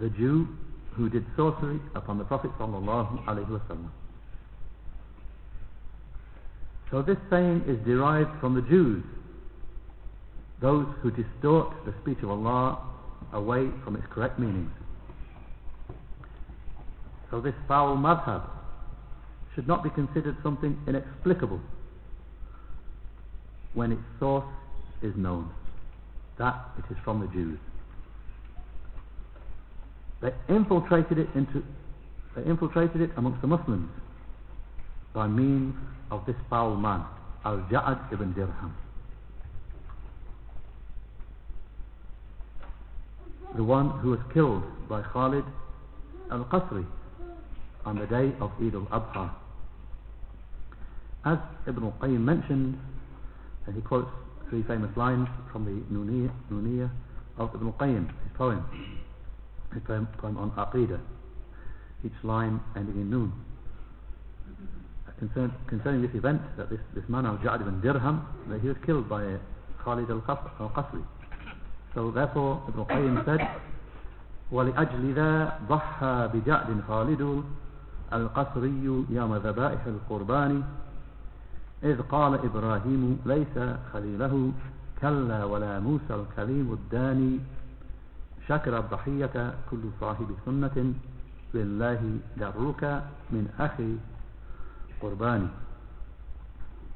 the 0.00 0.08
Jew 0.10 0.48
who 0.94 1.08
did 1.08 1.24
sorcery 1.36 1.78
upon 1.94 2.18
the 2.18 2.24
Prophet 2.24 2.50
sallallahu. 2.58 3.90
So 6.90 7.02
this 7.02 7.18
saying 7.30 7.64
is 7.66 7.78
derived 7.84 8.40
from 8.40 8.54
the 8.54 8.62
Jews, 8.62 9.04
those 10.60 10.86
who 11.02 11.10
distort 11.10 11.74
the 11.84 11.92
speech 12.02 12.18
of 12.22 12.30
Allah 12.30 12.80
away 13.32 13.68
from 13.84 13.96
its 13.96 14.06
correct 14.10 14.38
meanings. 14.38 14.70
So 17.30 17.40
this 17.40 17.54
foul 17.66 17.96
madhab 17.96 18.42
should 19.54 19.66
not 19.66 19.82
be 19.82 19.90
considered 19.90 20.36
something 20.42 20.78
inexplicable 20.86 21.60
when 23.74 23.92
its 23.92 24.02
source 24.20 24.44
is 25.02 25.14
known. 25.16 25.50
That 26.38 26.54
it 26.78 26.84
is 26.92 26.98
from 27.04 27.20
the 27.20 27.26
Jews. 27.28 27.58
They 30.20 30.32
infiltrated 30.48 31.18
it 31.18 31.28
into 31.34 31.62
they 32.34 32.42
infiltrated 32.44 33.00
it 33.00 33.10
amongst 33.16 33.40
the 33.40 33.46
Muslims 33.46 33.88
by 35.14 35.26
means 35.26 35.74
of 36.10 36.26
this 36.26 36.36
foul 36.50 36.76
man, 36.76 37.02
Al-Ja'ad 37.46 38.12
ibn 38.12 38.34
Dirham. 38.34 38.76
The 43.56 43.64
one 43.64 43.88
who 44.00 44.10
was 44.10 44.20
killed 44.34 44.64
by 44.86 45.00
Khalid 45.00 45.44
al-Qasri 46.30 46.84
on 47.85 47.97
the 47.97 48.05
day 48.05 48.31
of 48.39 48.51
Eid 48.61 48.75
al-Adha. 48.75 49.31
As 51.25 51.37
Ibn 51.67 51.83
al-Qayyim 51.83 52.21
mentioned, 52.21 52.77
and 53.67 53.75
he 53.75 53.81
quotes 53.81 54.09
three 54.49 54.63
famous 54.63 54.95
lines 54.97 55.27
from 55.51 55.65
the 55.65 55.81
Nuniyah, 55.93 56.89
of 57.37 57.53
Ibn 57.55 57.67
al-Qayyim, 57.67 58.07
his 58.07 58.31
poem, 58.37 58.63
his 59.73 59.81
poem, 59.83 60.07
poem 60.17 60.37
on 60.37 60.51
Aqidah, 60.51 60.99
each 62.03 62.23
line 62.23 62.59
ending 62.75 62.95
in 62.95 63.09
Nun. 63.09 63.31
Concern, 65.19 65.53
concerning 65.67 66.01
this 66.01 66.15
event, 66.15 66.41
that 66.57 66.69
this, 66.69 66.79
this 66.95 67.03
man 67.07 67.27
Al-Ja'ad 67.27 67.61
ibn 67.61 67.79
Dirham, 67.81 68.25
that 68.49 68.59
he 68.59 68.67
was 68.67 68.77
killed 68.85 69.07
by 69.07 69.37
Khalid 69.83 70.09
al-Qasri. 70.09 71.03
So 71.93 72.09
therefore, 72.09 72.63
Ibn 72.69 72.79
al-Qayyim 72.79 73.25
said, 73.25 73.47
ولأجل 74.51 75.15
ذا 75.15 75.59
ضحى 75.69 76.29
بجعد 76.33 76.81
خالد 76.87 77.43
القصري 78.12 79.04
يوم 79.10 79.36
ذبائح 79.36 79.86
القربان 79.86 80.62
إذ 81.82 82.02
قال 82.02 82.34
إبراهيم 82.34 83.20
ليس 83.26 83.76
خليله 83.92 84.52
كلا 85.00 85.44
ولا 85.44 85.80
موسى 85.80 86.14
الكليم 86.14 86.72
الداني 86.72 87.40
شكر 88.48 88.78
الضحية 88.78 89.54
كل 89.70 89.82
صاحب 90.00 90.26
سنة 90.44 90.94
لله 91.54 92.18
درك 92.36 92.82
من 93.30 93.48
أخي 93.58 93.96
قرباني. 95.02 95.48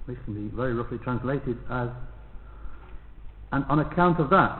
Which 0.06 0.18
can 0.24 0.34
be 0.34 0.56
very 0.56 0.72
roughly 0.72 0.98
translated 0.98 1.58
as 1.70 1.88
and 3.52 3.64
on 3.68 3.80
account 3.80 4.18
of 4.20 4.30
that 4.30 4.58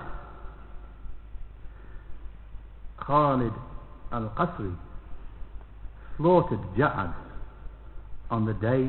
Khalid 2.99 3.53
al-Qasri 4.13 4.75
slaughtered 6.21 6.61
Ja'ad 6.77 7.15
on 8.31 8.45
the 8.45 8.53
day 8.55 8.89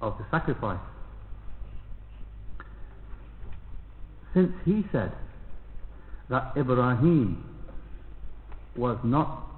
of 0.00 0.16
the 0.18 0.24
sacrifice. 0.30 0.78
Since 4.32 4.52
he 4.64 4.84
said 4.92 5.12
that 6.30 6.52
Ibrahim 6.56 7.44
was 8.76 8.98
not 9.04 9.48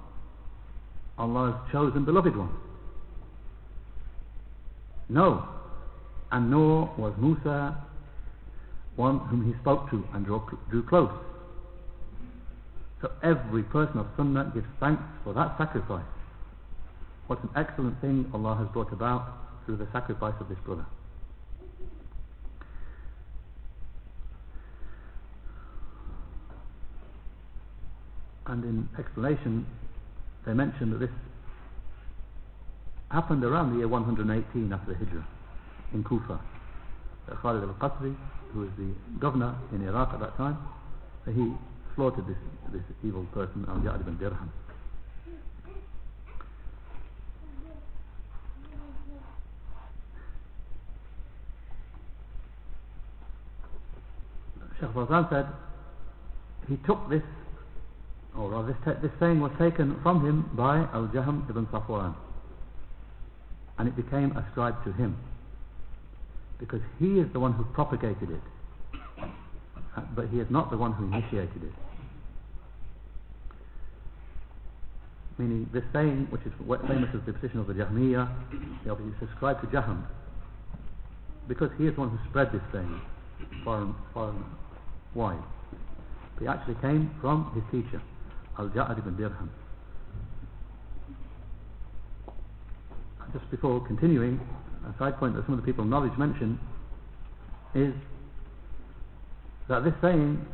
Allah's 1.17 1.55
chosen 1.71 2.03
beloved 2.05 2.35
one. 2.35 2.49
No. 5.09 5.47
And 6.31 6.51
nor 6.51 6.93
was 6.97 7.13
Musa 7.17 7.77
one 8.95 9.19
whom 9.19 9.45
he 9.45 9.57
spoke 9.61 9.89
to 9.91 10.03
and 10.13 10.25
drew, 10.25 10.41
drew 10.69 10.83
close. 10.83 11.11
So 13.01 13.11
every 13.23 13.63
person 13.63 13.99
of 13.99 14.07
Sunnah 14.17 14.51
gives 14.53 14.65
thanks 14.79 15.03
for 15.23 15.33
that 15.33 15.55
sacrifice. 15.57 16.03
What 17.27 17.43
an 17.43 17.49
excellent 17.55 17.99
thing 18.01 18.29
Allah 18.33 18.55
has 18.55 18.67
brought 18.69 18.91
about 18.91 19.27
through 19.65 19.77
the 19.77 19.87
sacrifice 19.91 20.33
of 20.39 20.47
this 20.47 20.57
brother. 20.65 20.85
And 28.45 28.63
in 28.63 28.89
explanation, 28.97 29.65
they 30.45 30.53
mention 30.53 30.91
that 30.91 30.99
this 30.99 31.09
happened 33.11 33.43
around 33.43 33.73
the 33.73 33.79
year 33.79 33.87
118 33.89 34.71
after 34.71 34.93
the 34.93 34.97
Hijrah 34.97 35.27
in 35.93 36.03
Kufa. 36.03 36.39
Uh, 37.29 37.35
Khalid 37.35 37.63
al-Qasri, 37.63 38.15
who 38.53 38.61
was 38.61 38.69
the 38.77 38.87
governor 39.19 39.53
in 39.73 39.85
Iraq 39.85 40.13
at 40.13 40.21
that 40.21 40.37
time, 40.37 40.57
he 41.25 41.51
slaughtered 41.95 42.25
this, 42.25 42.37
this 42.71 42.83
evil 43.03 43.25
person, 43.33 43.65
Al-Ja'ad 43.67 43.99
ibn 43.99 44.17
Dirham. 44.17 44.49
Sheikh 54.79 54.89
Fawzan 54.89 55.29
said 55.29 55.47
he 56.67 56.77
took 56.85 57.09
this, 57.09 57.23
or 58.37 58.49
rather 58.51 58.75
this, 58.85 58.95
this 59.01 59.11
saying 59.19 59.39
was 59.39 59.51
taken 59.57 59.99
from 60.03 60.25
him 60.25 60.49
by 60.53 60.77
Al-Jaham 60.93 61.49
ibn 61.49 61.65
Safwan 61.67 62.15
and 63.79 63.87
it 63.87 63.95
became 63.95 64.35
ascribed 64.37 64.83
to 64.85 64.91
him 64.93 65.17
because 66.59 66.81
he 66.99 67.19
is 67.19 67.31
the 67.33 67.39
one 67.39 67.53
who 67.53 67.63
propagated 67.65 68.29
it 68.31 68.41
but 70.15 70.27
he 70.29 70.39
is 70.39 70.47
not 70.49 70.71
the 70.71 70.77
one 70.77 70.93
who 70.93 71.05
initiated 71.05 71.63
it 71.63 71.73
meaning 75.37 75.69
this 75.71 75.83
saying, 75.93 76.27
which 76.29 76.41
is 76.41 76.53
famous 76.87 77.09
as 77.13 77.21
the 77.25 77.33
position 77.33 77.59
of 77.59 77.67
the 77.67 77.73
Jahmiyyah, 77.73 78.27
obviously 78.89 79.13
to 79.19 79.25
they 79.25 79.25
mention 79.25 79.25
that 79.25 79.25
this 79.25 79.25
happened 79.25 79.25
around 79.25 79.25
the 79.25 79.25
year 79.25 79.25
118 79.25 79.25
after 79.25 79.25
the 79.25 79.25
Hijrah 79.25 79.25
in 79.25 79.25
Kufa. 79.25 79.25
Khalid 79.25 79.25
al-Qasri, 79.25 79.25
who 79.25 79.25
was 79.25 79.25
the 79.25 79.25
governor 79.25 79.25
in 79.25 79.25
Iraq 79.25 79.25
at 79.25 79.25
that 79.25 79.25
time, 79.25 79.25
he 79.25 79.25
slaughtered 79.25 79.25
this, 79.25 79.25
this 79.25 79.25
evil 79.25 79.25
person, 79.25 79.41
Al-Ja'ad 79.41 79.63
ibn 79.63 79.71
Dirham. 79.71 80.07
because 81.47 81.71
he 81.77 81.87
is 81.87 81.95
the 81.95 82.01
one 82.01 82.09
who 82.09 82.17
spread 82.29 82.51
this 82.51 82.61
saying 82.73 83.01
far 83.63 83.81
and, 83.81 83.95
far 84.13 84.29
and 84.29 84.43
But 85.17 85.35
he 86.39 86.47
actually 86.47 86.75
came 86.75 87.09
from 87.19 87.51
his 87.55 87.63
teacher, 87.71 88.01
Al-Ja'ad 88.59 88.99
ibn 88.99 89.17
Dirham. 89.17 89.49
Just 93.33 93.49
before 93.49 93.85
continuing, 93.85 94.39
a 94.87 94.97
side 94.99 95.17
point 95.17 95.35
that 95.35 95.43
some 95.45 95.55
of 95.55 95.59
the 95.59 95.65
people 95.65 95.83
of 95.83 95.89
knowledge 95.89 96.15
mention 96.17 96.59
is 97.73 97.93
that 99.67 99.83
this 99.83 99.93
saying 100.01 100.45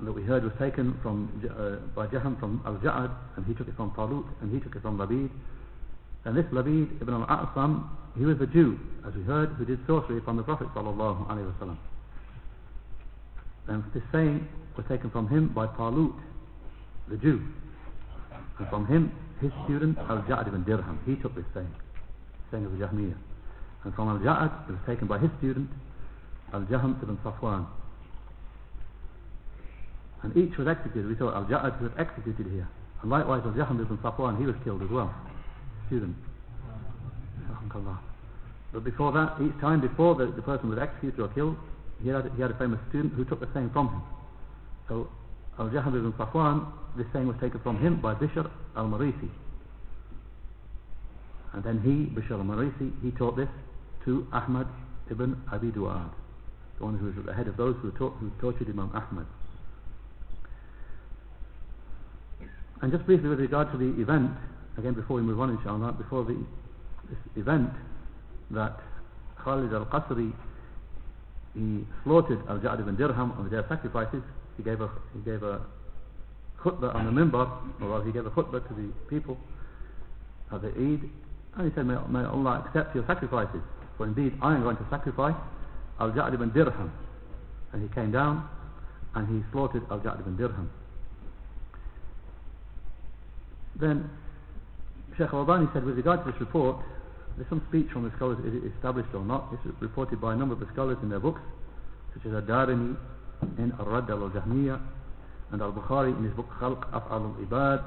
that 0.00 0.12
we 0.12 0.22
heard 0.22 0.42
was 0.42 0.52
taken 0.58 0.98
from 1.02 1.30
uh, 1.48 1.76
by 1.94 2.06
Jaham 2.08 2.38
from 2.38 2.60
Al-Ja'ad 2.66 3.10
and 3.36 3.46
he 3.46 3.54
took 3.54 3.68
it 3.68 3.76
from 3.76 3.92
Talut 3.92 4.26
and 4.42 4.52
he 4.52 4.60
took 4.60 4.76
it 4.76 4.82
from 4.82 4.98
Labid 4.98 5.30
and 6.26 6.36
this 6.36 6.44
Labid 6.52 7.00
ibn 7.00 7.14
al-A'sam 7.14 7.88
he 8.18 8.24
was 8.24 8.40
a 8.40 8.46
Jew 8.46 8.78
as 9.06 9.14
we 9.14 9.22
heard 9.22 9.50
who 9.56 9.64
did 9.64 9.78
sorcery 9.86 10.18
upon 10.18 10.36
the 10.36 10.42
Prophet 10.42 10.68
sallallahu 10.74 11.26
alaihi 11.30 11.52
wasallam 11.54 11.78
and 13.68 13.84
this 13.94 14.02
saying 14.12 14.46
was 14.76 14.84
taken 14.88 15.10
from 15.10 15.28
him 15.28 15.48
by 15.48 15.66
Talut 15.78 16.12
the 17.08 17.16
Jew 17.16 17.40
and 18.58 18.68
from 18.68 18.86
him 18.86 19.12
his 19.40 19.52
student 19.64 19.96
Al-Ja'ad 19.98 20.48
ibn 20.48 20.64
Dirham 20.64 20.98
he 21.06 21.14
took 21.16 21.34
this 21.34 21.46
saying 21.54 21.72
saying 22.50 22.66
of 22.66 22.76
the 22.76 22.84
Jahmiyyah 22.84 23.16
and 23.84 23.94
from 23.94 24.08
Al-Ja'ad 24.08 24.68
it 24.68 24.72
was 24.72 24.80
taken 24.86 25.06
by 25.06 25.18
his 25.18 25.30
student 25.38 25.70
Al-Jaham 26.52 27.00
ibn 27.02 27.16
Safwan 27.24 27.66
and 30.22 30.36
each 30.36 30.56
was 30.58 30.66
executed. 30.66 31.06
We 31.06 31.16
saw 31.16 31.34
Al-Ja'ad 31.34 31.80
was 31.80 31.92
executed 31.98 32.46
here. 32.50 32.68
And 33.02 33.10
likewise 33.10 33.42
Al-Jaham 33.44 33.80
ibn 33.80 33.96
Safwan, 33.98 34.38
he 34.38 34.46
was 34.46 34.56
killed 34.64 34.82
as 34.82 34.90
well. 34.90 35.14
Student. 35.86 36.16
But 38.72 38.84
before 38.84 39.12
that, 39.12 39.36
each 39.40 39.58
time 39.60 39.80
before 39.80 40.14
the, 40.14 40.26
the 40.26 40.42
person 40.42 40.68
was 40.68 40.78
executed 40.78 41.20
or 41.20 41.28
killed, 41.28 41.56
he 42.02 42.08
had, 42.08 42.30
he 42.34 42.42
had 42.42 42.50
a 42.50 42.58
famous 42.58 42.80
student 42.88 43.14
who 43.14 43.24
took 43.24 43.40
the 43.40 43.48
saying 43.54 43.70
from 43.72 43.88
him. 43.88 44.02
So 44.88 45.08
Al-Jaham 45.58 45.96
ibn 45.96 46.12
Safwan, 46.12 46.66
this 46.96 47.06
saying 47.12 47.26
was 47.26 47.36
taken 47.40 47.60
from 47.60 47.78
him 47.78 48.00
by 48.00 48.14
Bishr 48.14 48.50
al-Marisi. 48.76 49.30
And 51.54 51.64
then 51.64 51.80
he, 51.80 52.12
Bishr 52.14 52.32
al-Marisi, 52.32 52.92
he 53.02 53.10
taught 53.12 53.36
this 53.36 53.48
to 54.04 54.26
Ahmad 54.32 54.66
ibn 55.10 55.40
Abi 55.50 55.70
Du'ad, 55.70 56.10
the 56.78 56.84
one 56.84 56.98
who 56.98 57.06
was 57.06 57.14
at 57.18 57.24
the 57.26 57.32
head 57.32 57.48
of 57.48 57.56
those 57.56 57.76
who, 57.80 57.90
taught, 57.92 58.14
who 58.20 58.30
tortured 58.40 58.68
Imam 58.68 58.90
Ahmad. 58.94 59.26
And 62.82 62.92
just 62.92 63.06
briefly 63.06 63.30
with 63.30 63.40
regard 63.40 63.72
to 63.72 63.78
the 63.78 64.00
event, 64.02 64.32
again 64.78 64.94
before 64.94 65.16
we 65.16 65.22
move 65.22 65.40
on 65.40 65.50
inshallah, 65.50 65.92
before 65.92 66.24
the, 66.24 66.34
this 67.08 67.18
event 67.36 67.70
that 68.50 68.80
Khalid 69.42 69.72
al-Qasri 69.72 70.32
he 71.56 71.86
slaughtered 72.04 72.38
Al-Ja'd 72.48 72.80
ibn 72.80 72.96
Dirham 72.96 73.32
on 73.32 73.44
the 73.44 73.50
day 73.50 73.56
of 73.56 73.66
sacrifices, 73.68 74.22
he 74.56 74.62
gave 74.62 74.80
a, 74.80 74.90
he 75.14 75.20
gave 75.20 75.42
a 75.42 75.60
khutbah 76.60 76.94
on 76.94 77.06
the 77.06 77.12
minbar, 77.12 77.48
or 77.80 78.04
he 78.04 78.12
gave 78.12 78.26
a 78.26 78.30
khutbah 78.30 78.66
to 78.68 78.74
the 78.74 78.92
people 79.08 79.38
of 80.50 80.60
the 80.60 80.68
Eid, 80.68 81.08
and 81.56 81.68
he 81.68 81.74
said, 81.74 81.86
may, 81.86 81.96
may 82.10 82.24
Allah 82.24 82.64
accept 82.66 82.94
your 82.94 83.06
sacrifices, 83.06 83.62
for 83.96 84.06
indeed 84.06 84.36
I 84.42 84.54
am 84.54 84.62
going 84.62 84.76
to 84.76 84.86
sacrifice 84.90 85.34
Al-Ja'd 85.98 86.34
ibn 86.34 86.50
Dirham. 86.52 86.92
And 87.72 87.82
he 87.82 87.88
came 87.94 88.12
down 88.12 88.48
and 89.14 89.26
he 89.28 89.42
slaughtered 89.50 89.82
Al-Ja'd 89.90 90.20
ibn 90.20 90.36
Dirham. 90.36 90.70
Then 93.76 94.10
Sheikh 95.16 95.32
Al-Albani 95.32 95.66
said 95.72 95.84
with 95.84 95.96
regard 95.96 96.24
to 96.24 96.30
this 96.30 96.40
report, 96.40 96.76
there's 97.36 97.48
some 97.48 97.62
speech 97.68 97.88
from 97.92 98.04
the 98.04 98.12
scholars, 98.16 98.38
is 98.44 98.54
it 98.54 98.72
established 98.76 99.08
or 99.14 99.24
not? 99.24 99.52
Is 99.52 99.72
reported 99.80 100.20
by 100.20 100.34
a 100.34 100.36
number 100.36 100.54
of 100.54 100.60
the 100.60 100.68
scholars 100.72 100.98
in 101.02 101.08
their 101.08 101.20
books, 101.20 101.40
such 102.14 102.26
as 102.26 102.34
Ad-Darimi 102.34 102.96
in 103.58 103.72
Al-Radd 103.78 104.10
al-Jahmiyyah, 104.10 104.80
and 105.52 105.62
Al-Bukhari 105.62 106.16
in 106.16 106.24
his 106.24 106.32
book 106.34 106.48
Khalq 106.60 106.90
Af'al 106.90 107.36
al-Ibad, 107.36 107.84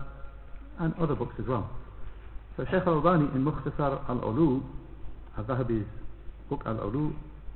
and 0.79 0.93
other 0.99 1.15
books 1.15 1.35
as 1.39 1.45
well. 1.45 1.69
So 2.57 2.65
Sheikh 2.65 2.85
Al-Albani 2.85 3.29
in 3.35 3.43
Mukhtasar 3.43 4.09
al-Ulu, 4.09 4.61
Al-Zahabi's 5.37 5.87
book 6.49 6.63
Al-Ulu, 6.65 7.13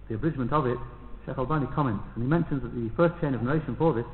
the 0.07 0.15
abridgment 0.15 0.53
of 0.53 0.67
it, 0.67 0.77
Sheikh 1.25 1.37
Al-Albani 1.37 1.67
comments, 1.73 2.03
and 2.15 2.23
he 2.23 2.29
mentions 2.29 2.61
that 2.61 2.75
the 2.75 2.89
first 2.95 3.19
chain 3.21 3.33
of 3.33 3.41
narration 3.41 3.75
for 3.75 3.93
this, 3.93 4.05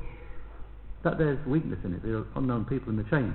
that 1.04 1.17
there's 1.17 1.43
weakness 1.45 1.80
in 1.84 1.93
it, 1.93 2.04
there 2.04 2.17
are 2.17 2.26
unknown 2.36 2.65
people 2.65 2.89
in 2.89 2.98
the 2.98 3.04
chain. 3.10 3.34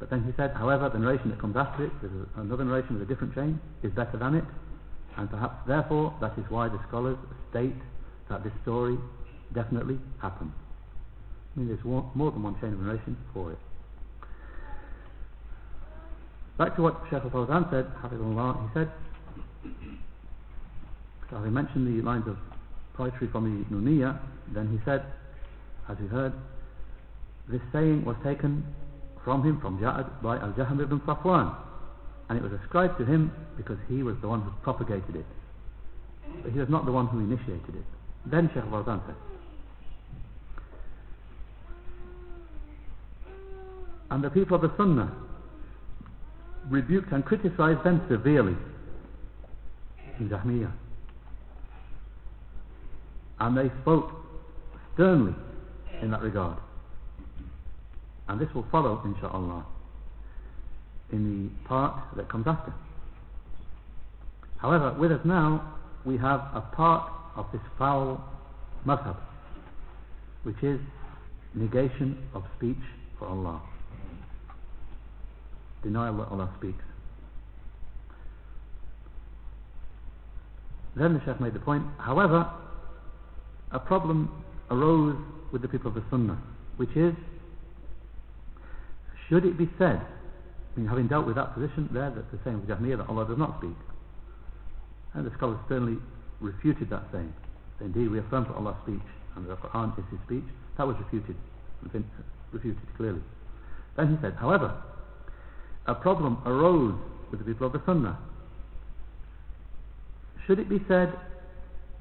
But 0.00 0.08
then 0.08 0.24
he 0.24 0.32
said, 0.36 0.52
however, 0.54 0.88
the 0.88 0.98
narration 0.98 1.28
that 1.28 1.38
comes 1.38 1.56
after 1.56 1.84
it, 1.84 1.92
there's 2.00 2.26
another 2.36 2.64
narration 2.64 2.98
with 2.98 3.02
a 3.02 3.06
different 3.06 3.34
chain, 3.34 3.60
is 3.82 3.92
better 3.92 4.16
than 4.16 4.34
it, 4.34 4.44
and 5.18 5.28
perhaps 5.30 5.56
therefore 5.68 6.14
that 6.22 6.32
is 6.38 6.44
why 6.48 6.68
the 6.68 6.80
scholars 6.88 7.18
state 7.50 7.76
that 8.30 8.42
this 8.42 8.52
story 8.62 8.96
definitely 9.54 9.98
happened. 10.22 10.52
I 11.54 11.58
mean, 11.58 11.68
there's 11.68 11.84
more 11.84 12.30
than 12.30 12.42
one 12.42 12.58
chain 12.60 12.72
of 12.72 12.80
narration 12.80 13.16
for 13.34 13.52
it. 13.52 13.58
Back 16.56 16.76
to 16.76 16.82
what 16.82 17.02
Sheikh 17.10 17.22
al-Fawzan 17.22 17.70
said, 17.70 17.86
Hafizullah, 18.02 18.68
he 18.68 18.74
said, 18.74 18.90
having 21.30 21.52
mentioned 21.52 21.86
the 21.86 22.02
lines 22.02 22.26
of 22.26 22.36
poetry 22.94 23.28
from 23.28 23.44
the 23.44 23.74
Nuniyya, 23.74 24.18
then 24.52 24.68
he 24.68 24.78
said, 24.84 25.04
as 25.88 25.98
we 25.98 26.06
heard, 26.06 26.32
this 27.48 27.60
saying 27.72 28.04
was 28.04 28.16
taken 28.24 28.64
from 29.24 29.44
him, 29.44 29.60
from 29.60 29.78
Ja'ad, 29.78 30.22
by 30.22 30.38
Al-Jaham 30.38 30.80
ibn 30.80 31.00
Safwan. 31.00 31.54
And 32.28 32.38
it 32.38 32.42
was 32.42 32.52
ascribed 32.52 32.98
to 32.98 33.04
him 33.04 33.32
because 33.56 33.78
he 33.88 34.02
was 34.02 34.16
the 34.20 34.28
one 34.28 34.42
who 34.42 34.50
propagated 34.62 35.16
it. 35.16 35.26
But 36.42 36.52
he 36.52 36.58
was 36.58 36.68
not 36.68 36.86
the 36.86 36.92
one 36.92 37.08
who 37.08 37.18
initiated 37.18 37.74
it. 37.74 37.84
Then 38.26 38.50
Sheikh 38.54 38.64
Fawzan 38.64 39.00
said, 39.06 39.16
And 44.10 44.24
the 44.24 44.30
people 44.30 44.56
of 44.56 44.62
the 44.62 44.72
Sunnah 44.76 45.12
rebuked 46.68 47.12
and 47.12 47.24
criticized 47.24 47.84
them 47.84 48.04
severely 48.08 48.56
in 50.18 50.28
Jahmiyyah. 50.28 50.72
And 53.40 53.56
they 53.56 53.70
spoke 53.82 54.12
sternly 54.94 55.34
in 56.02 56.10
that 56.10 56.22
regard. 56.22 56.58
And 58.30 58.40
this 58.40 58.48
will 58.54 58.64
follow, 58.70 59.02
inshaAllah, 59.04 59.64
in 61.10 61.50
the 61.64 61.68
part 61.68 62.00
that 62.16 62.28
comes 62.28 62.46
after. 62.46 62.72
However, 64.58 64.94
with 65.00 65.10
us 65.10 65.20
now, 65.24 65.74
we 66.04 66.16
have 66.18 66.38
a 66.54 66.60
part 66.72 67.10
of 67.34 67.46
this 67.50 67.60
foul 67.76 68.22
madhab, 68.86 69.16
which 70.44 70.62
is 70.62 70.78
negation 71.54 72.18
of 72.32 72.44
speech 72.56 72.78
for 73.18 73.26
Allah. 73.26 73.60
Denial 75.82 76.18
that 76.18 76.28
Allah 76.28 76.50
speaks. 76.56 76.84
Then 80.94 81.14
the 81.14 81.20
Shaykh 81.24 81.40
made 81.40 81.54
the 81.54 81.58
point, 81.58 81.82
however, 81.98 82.48
a 83.72 83.80
problem 83.80 84.30
arose 84.70 85.16
with 85.50 85.62
the 85.62 85.68
people 85.68 85.88
of 85.88 85.94
the 85.94 86.04
Sunnah, 86.10 86.40
which 86.76 86.94
is 86.94 87.12
should 89.30 89.46
it 89.46 89.56
be 89.56 89.70
said, 89.78 90.02
I 90.02 90.78
mean, 90.78 90.88
having 90.88 91.06
dealt 91.06 91.24
with 91.24 91.36
that 91.36 91.54
position 91.54 91.88
there, 91.92 92.10
that 92.10 92.30
the 92.32 92.38
saying 92.44 92.56
of 92.56 92.62
Jahmiyyah 92.62 92.98
that 92.98 93.08
Allah 93.08 93.26
does 93.26 93.38
not 93.38 93.58
speak, 93.58 93.76
and 95.14 95.24
the 95.24 95.30
scholars 95.36 95.58
sternly 95.66 95.96
refuted 96.40 96.90
that 96.90 97.04
saying. 97.12 97.32
Indeed, 97.80 98.10
we 98.10 98.18
affirm 98.18 98.44
that 98.44 98.56
Allah's 98.56 98.76
speech 98.82 99.00
and 99.36 99.46
the 99.46 99.56
Quran 99.56 99.96
is 99.98 100.04
His 100.10 100.20
speech. 100.26 100.44
That 100.76 100.86
was 100.86 100.96
refuted, 100.98 101.36
refuted 102.52 102.96
clearly. 102.96 103.22
Then 103.96 104.16
he 104.16 104.22
said, 104.22 104.34
however, 104.34 104.74
a 105.86 105.94
problem 105.94 106.42
arose 106.44 106.94
with 107.30 107.40
the 107.40 107.46
people 107.46 107.66
of 107.66 107.72
the 107.72 107.82
Sunnah. 107.86 108.18
Should 110.46 110.58
it 110.58 110.68
be 110.68 110.82
said 110.88 111.12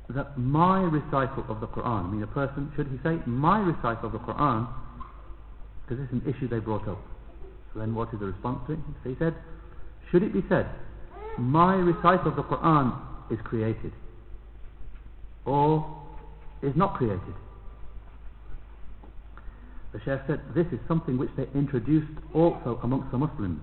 that 0.10 0.38
my 0.38 0.82
recital 0.82 1.46
of 1.48 1.60
the 1.60 1.68
Quran, 1.68 2.06
I 2.06 2.10
mean 2.10 2.24
a 2.24 2.28
person, 2.28 2.72
should 2.76 2.88
he 2.88 2.98
say, 3.04 3.20
my 3.26 3.60
recital 3.60 4.08
of 4.08 4.12
the 4.14 4.20
Quran, 4.20 4.68
because 5.84 6.04
this 6.04 6.08
is 6.08 6.24
an 6.24 6.34
issue 6.34 6.48
they 6.48 6.60
brought 6.60 6.88
up. 6.88 7.00
So 7.74 7.80
then 7.80 7.94
what 7.94 8.14
is 8.14 8.20
the 8.20 8.26
response 8.26 8.60
to 8.68 8.74
it? 8.74 8.80
So 9.04 9.10
he 9.10 9.16
said, 9.20 9.36
should 10.12 10.24
it 10.24 10.34
be 10.34 10.44
said, 10.50 10.68
my 11.38 11.76
recital 11.76 12.30
of 12.30 12.36
the 12.36 12.44
Quran 12.44 12.98
is 13.32 13.40
created 13.44 13.94
or 15.46 15.86
is 16.62 16.74
not 16.76 16.96
created? 16.96 17.36
The 19.92 20.00
Shaykh 20.06 20.22
said, 20.28 20.42
this 20.54 20.68
is 20.72 20.80
something 20.88 21.18
which 21.18 21.32
they 21.36 21.48
introduced 21.56 22.12
also 22.34 22.80
amongst 22.84 23.12
the 23.12 23.18
Muslims. 23.18 23.62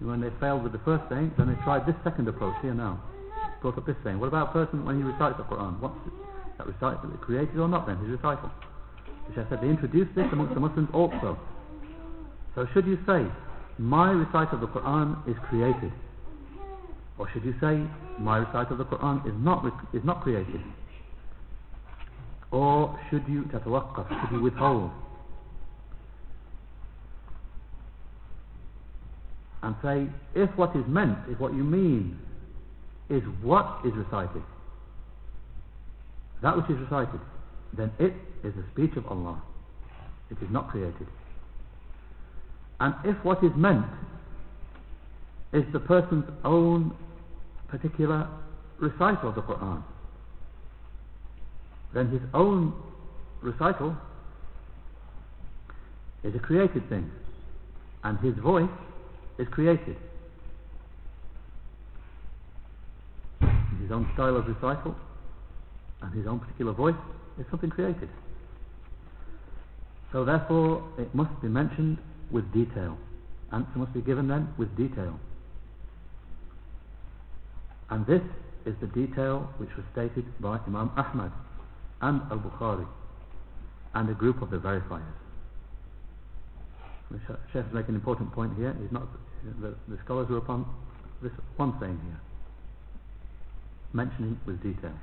When 0.00 0.20
they 0.20 0.28
failed 0.38 0.62
with 0.62 0.72
the 0.72 0.84
first 0.84 1.04
saying, 1.08 1.32
then 1.38 1.48
they 1.48 1.56
tried 1.64 1.86
this 1.86 1.94
second 2.04 2.28
approach 2.28 2.54
here 2.60 2.74
now. 2.74 3.00
Brought 3.62 3.78
up 3.78 3.86
this 3.86 3.96
saying. 4.04 4.20
What 4.20 4.28
about 4.28 4.50
a 4.50 4.52
person 4.52 4.84
when 4.84 4.98
he 4.98 5.02
recites 5.02 5.38
the 5.38 5.44
Quran? 5.44 5.80
What's 5.80 5.96
that 6.58 6.66
recital 6.66 7.08
Is 7.08 7.14
it 7.14 7.20
created 7.22 7.56
or 7.56 7.68
not 7.68 7.86
then, 7.86 7.96
his 7.98 8.10
recital? 8.10 8.50
The 9.28 9.34
Shaykh 9.34 9.46
said 9.48 9.60
they 9.62 9.68
introduced 9.68 10.14
this 10.14 10.26
amongst 10.30 10.52
the 10.52 10.60
Muslims 10.60 10.88
also. 10.92 11.38
So 12.54 12.66
should 12.72 12.86
you 12.86 12.98
say 13.06 13.26
my 13.78 14.10
recital 14.10 14.54
of 14.54 14.60
the 14.60 14.66
Quran 14.68 15.28
is 15.28 15.36
created. 15.48 15.92
Or 17.18 17.28
should 17.32 17.44
you 17.44 17.54
say, 17.60 17.82
my 18.18 18.38
recital 18.38 18.72
of 18.72 18.78
the 18.78 18.84
Quran 18.84 19.26
is 19.26 19.34
not, 19.38 19.64
is 19.92 20.04
not 20.04 20.22
created? 20.22 20.60
Or 22.50 22.98
should 23.10 23.24
you 23.28 23.42
tatawaqqaf, 23.44 24.08
should 24.08 24.36
you 24.36 24.42
withhold? 24.42 24.90
And 29.62 29.74
say, 29.82 30.06
if 30.34 30.50
what 30.56 30.76
is 30.76 30.84
meant, 30.86 31.18
if 31.28 31.40
what 31.40 31.54
you 31.54 31.64
mean 31.64 32.18
is 33.08 33.22
what 33.42 33.80
is 33.84 33.92
recited, 33.94 34.42
that 36.42 36.56
which 36.56 36.66
is 36.68 36.78
recited, 36.78 37.20
then 37.76 37.90
it 37.98 38.12
is 38.44 38.52
the 38.54 38.64
speech 38.72 38.96
of 38.96 39.06
Allah. 39.06 39.40
It 40.30 40.36
is 40.42 40.50
not 40.50 40.68
created. 40.68 41.06
And 42.80 42.94
if 43.04 43.16
what 43.24 43.42
is 43.44 43.52
meant 43.56 43.86
is 45.52 45.64
the 45.72 45.80
person's 45.80 46.24
own 46.44 46.94
particular 47.68 48.28
recital 48.78 49.28
of 49.28 49.34
the 49.34 49.42
Quran, 49.42 49.82
then 51.94 52.10
his 52.10 52.20
own 52.34 52.74
recital 53.40 53.96
is 56.24 56.34
a 56.34 56.38
created 56.38 56.88
thing, 56.88 57.10
and 58.02 58.18
his 58.18 58.34
voice 58.36 58.68
is 59.38 59.46
created. 59.48 59.96
His 63.40 63.92
own 63.92 64.08
style 64.14 64.36
of 64.36 64.46
recital 64.48 64.96
and 66.02 66.14
his 66.14 66.26
own 66.26 66.40
particular 66.40 66.72
voice 66.72 66.94
is 67.38 67.44
something 67.50 67.70
created. 67.70 68.08
So 70.12 70.24
therefore 70.24 70.82
it 70.98 71.14
must 71.14 71.40
be 71.42 71.48
mentioned 71.48 71.98
with 72.30 72.52
detail. 72.52 72.96
Answer 73.52 73.78
must 73.78 73.92
be 73.92 74.00
given 74.00 74.28
then 74.28 74.48
with 74.58 74.74
detail. 74.76 75.18
And 77.90 78.06
this 78.06 78.22
is 78.66 78.74
the 78.80 78.86
detail 78.88 79.48
which 79.58 79.70
was 79.76 79.84
stated 79.92 80.24
by 80.40 80.58
Imam 80.66 80.90
Ahmad 80.96 81.32
and 82.00 82.22
Al-Bukhari 82.30 82.86
and 83.94 84.08
a 84.08 84.14
group 84.14 84.42
of 84.42 84.50
the 84.50 84.56
verifiers. 84.56 85.02
The 87.10 87.18
Sheikh 87.52 87.66
is 87.66 87.72
making 87.72 87.90
an 87.90 87.94
important 87.96 88.32
point 88.32 88.56
here. 88.56 88.74
He's 88.80 88.90
not, 88.90 89.06
the, 89.60 89.74
the 89.88 89.98
scholars 90.04 90.28
were 90.28 90.38
upon 90.38 90.66
this 91.22 91.32
one 91.56 91.76
saying 91.80 92.00
here, 92.04 92.20
mentioning 93.92 94.40
with 94.46 94.62
detail. 94.62 94.94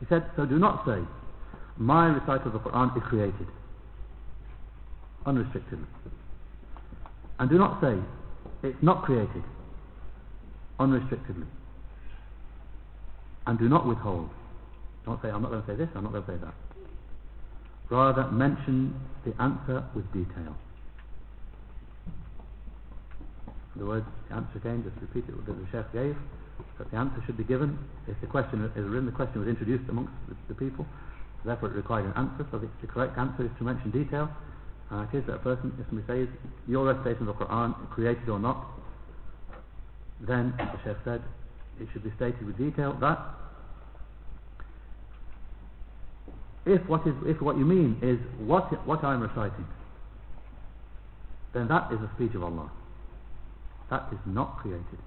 He 0.00 0.06
said, 0.08 0.24
so 0.36 0.46
do 0.46 0.58
not 0.58 0.84
say, 0.86 1.00
my 1.76 2.06
recital 2.06 2.48
of 2.48 2.52
the 2.52 2.58
Quran 2.58 2.96
is 2.96 3.02
created, 3.04 3.46
unrestrictedly. 5.28 5.86
And 7.38 7.50
do 7.50 7.58
not 7.58 7.80
say, 7.80 7.96
it's 8.62 8.82
not 8.82 9.04
created, 9.04 9.44
unrestrictedly. 10.80 11.46
And 13.46 13.58
do 13.58 13.68
not 13.68 13.86
withhold. 13.86 14.30
Don't 15.04 15.20
say, 15.22 15.28
I'm 15.28 15.42
not 15.42 15.50
going 15.50 15.62
to 15.62 15.68
say 15.68 15.76
this, 15.76 15.88
I'm 15.94 16.04
not 16.04 16.12
going 16.12 16.24
to 16.24 16.32
say 16.32 16.38
that. 16.38 16.54
Rather, 17.90 18.28
mention 18.30 18.94
the 19.24 19.32
answer 19.40 19.84
with 19.94 20.10
detail. 20.12 20.56
The 23.76 23.86
word, 23.86 24.04
the 24.28 24.34
answer 24.34 24.58
again, 24.58 24.82
just 24.82 25.00
repeat 25.00 25.28
it 25.28 25.46
that 25.46 25.52
the 25.52 25.66
Sheikh 25.70 25.92
gave, 25.92 26.16
that 26.78 26.90
the 26.90 26.96
answer 26.96 27.22
should 27.24 27.36
be 27.36 27.44
given. 27.44 27.78
If 28.08 28.20
the 28.20 28.26
question 28.26 28.64
is 28.64 28.84
written, 28.84 29.06
the 29.06 29.12
question 29.12 29.40
was 29.40 29.48
introduced 29.48 29.88
amongst 29.88 30.12
the, 30.28 30.34
the 30.48 30.54
people, 30.54 30.84
therefore 31.44 31.70
it 31.70 31.76
required 31.76 32.06
an 32.06 32.12
answer. 32.16 32.46
So 32.50 32.58
the, 32.58 32.68
the 32.80 32.88
correct 32.88 33.16
answer 33.16 33.44
is 33.44 33.50
to 33.58 33.64
mention 33.64 33.90
detail. 33.90 34.28
Uh, 34.90 35.06
it 35.12 35.18
is 35.18 35.26
that 35.26 35.34
a 35.34 35.38
person, 35.38 35.72
if 35.78 35.86
somebody 35.88 36.26
says, 36.26 36.28
your 36.66 36.86
recitation 36.86 37.28
of 37.28 37.38
the 37.38 37.44
Quran, 37.44 37.74
created 37.90 38.28
or 38.28 38.38
not, 38.38 38.66
then, 40.20 40.54
as 40.58 40.68
the 40.72 40.78
Sheikh 40.84 40.96
said, 41.04 41.22
it 41.80 41.88
should 41.92 42.02
be 42.02 42.12
stated 42.16 42.44
with 42.44 42.56
detail 42.56 42.96
that 43.00 43.18
if 46.66 46.86
what 46.86 47.06
is 47.06 47.14
if 47.24 47.40
what 47.40 47.56
you 47.56 47.64
mean 47.64 47.98
is 48.02 48.18
what 48.46 48.64
what 48.86 49.02
I'm 49.02 49.20
reciting, 49.20 49.66
then 51.54 51.68
that 51.68 51.92
is 51.92 51.98
a 52.00 52.10
speech 52.16 52.34
of 52.34 52.42
Allah. 52.42 52.70
That 53.90 54.08
is 54.12 54.18
not 54.26 54.58
created. 54.58 54.98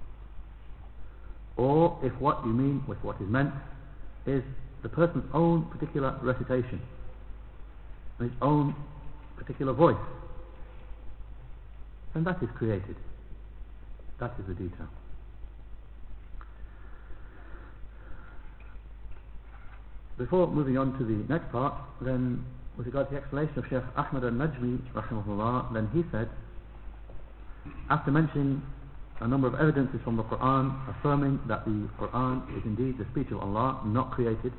Or 1.56 1.98
if 2.02 2.12
what 2.20 2.44
you 2.44 2.52
mean 2.52 2.82
with 2.88 2.98
what 3.04 3.20
is 3.20 3.28
meant 3.28 3.52
is 4.26 4.42
the 4.82 4.88
person's 4.88 5.24
own 5.32 5.66
particular 5.66 6.18
recitation, 6.22 6.80
his 8.18 8.30
own 8.40 8.74
particular 9.42 9.72
voice, 9.72 9.96
And 12.14 12.26
that 12.26 12.42
is 12.42 12.48
created. 12.56 12.96
That 14.20 14.32
is 14.38 14.46
the 14.46 14.54
detail. 14.54 14.88
Before 20.18 20.46
moving 20.46 20.78
on 20.78 20.96
to 20.98 21.04
the 21.04 21.24
next 21.32 21.50
part, 21.50 21.74
then 22.02 22.44
with 22.76 22.86
regard 22.86 23.08
to 23.08 23.14
the 23.14 23.20
explanation 23.20 23.58
of 23.58 23.64
Sheikh 23.64 23.82
Ahmad 23.96 24.24
al-Najmi, 24.24 24.92
rahimahullah, 24.92 25.72
then 25.72 25.88
he 25.92 26.04
said, 26.12 26.28
after 27.90 28.10
mentioning 28.10 28.62
a 29.20 29.26
number 29.26 29.48
of 29.48 29.54
evidences 29.54 30.00
from 30.04 30.16
the 30.16 30.22
Quran 30.24 30.76
affirming 30.88 31.40
that 31.48 31.64
the 31.64 31.88
Quran 31.98 32.42
is 32.56 32.62
indeed 32.64 32.98
the 32.98 33.06
speech 33.10 33.32
of 33.32 33.38
Allah, 33.38 33.80
not 33.86 34.12
created, 34.12 34.52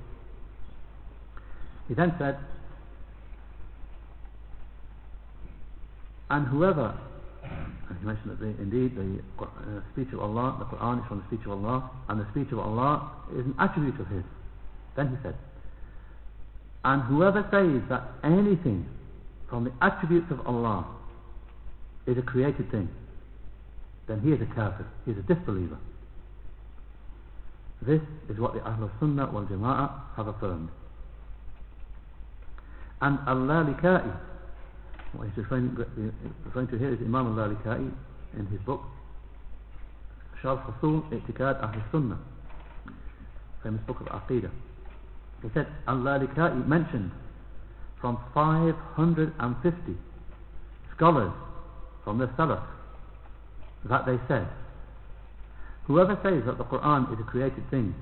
he 1.87 1.93
then 1.93 2.13
said, 2.17 2.37
and 6.33 6.47
whoever, 6.47 6.97
and 7.43 7.99
he 7.99 8.05
mentioned 8.05 8.31
that 8.31 8.39
the, 8.39 8.47
indeed 8.59 8.95
the 8.95 9.43
uh, 9.43 9.81
speech 9.93 10.11
of 10.13 10.19
Allah, 10.19 10.57
the 10.57 10.65
Quran 10.65 10.99
is 10.99 11.07
from 11.07 11.19
the 11.19 11.25
speech 11.27 11.45
of 11.45 11.51
Allah, 11.51 11.91
and 12.09 12.19
the 12.19 12.27
speech 12.31 12.51
of 12.51 12.57
Allah 12.57 13.11
is 13.37 13.45
an 13.45 13.53
attribute 13.59 13.99
of 13.99 14.07
His. 14.07 14.23
Then 14.95 15.09
he 15.09 15.15
said, 15.21 15.35
and 16.83 17.03
whoever 17.03 17.47
says 17.51 17.87
that 17.89 18.09
anything 18.23 18.89
from 19.47 19.65
the 19.65 19.71
attributes 19.79 20.31
of 20.31 20.45
Allah 20.47 20.87
is 22.07 22.17
a 22.17 22.23
created 22.23 22.69
thing, 22.71 22.89
then 24.07 24.19
he 24.21 24.31
is 24.31 24.41
a 24.41 24.47
kafir, 24.55 24.87
he 25.05 25.11
is 25.11 25.17
a 25.19 25.21
disbeliever. 25.21 25.77
This 27.83 28.01
is 28.27 28.39
what 28.39 28.55
the 28.55 28.61
Ahlul 28.61 28.89
Sunnah 28.99 29.29
wal 29.31 29.45
Jama'ah 29.45 30.15
have 30.15 30.27
affirmed. 30.27 30.69
And 33.01 33.19
Al-Lalikai, 33.27 34.17
what 35.13 35.27
he's 35.27 35.37
referring, 35.37 35.75
to 35.75 36.77
here 36.77 36.93
is 36.93 36.99
Imam 37.01 37.37
Al-Lalikai 37.37 37.91
in 38.37 38.45
his 38.47 38.59
book, 38.61 38.81
Sharh 40.41 40.61
Usul 40.73 41.03
I'tiqad 41.11 41.61
Ahl 41.63 41.83
Sunnah, 41.91 42.19
famous 43.61 43.81
book 43.85 44.01
of 44.01 44.07
Aqidah. 44.07 44.51
He 45.43 45.49
said, 45.53 45.67
Al-Lalikai 45.87 46.67
mentioned 46.67 47.11
from 48.01 48.19
550 48.33 49.97
scholars 50.95 51.31
from 52.03 52.17
the 52.17 52.27
Salaf 52.27 52.63
that 53.85 54.05
they 54.05 54.17
said, 54.27 54.47
whoever 55.85 56.17
says 56.23 56.43
that 56.45 56.57
the 56.57 56.63
Quran 56.63 57.13
is 57.13 57.19
a 57.19 57.23
created 57.23 57.69
thing, 57.69 57.93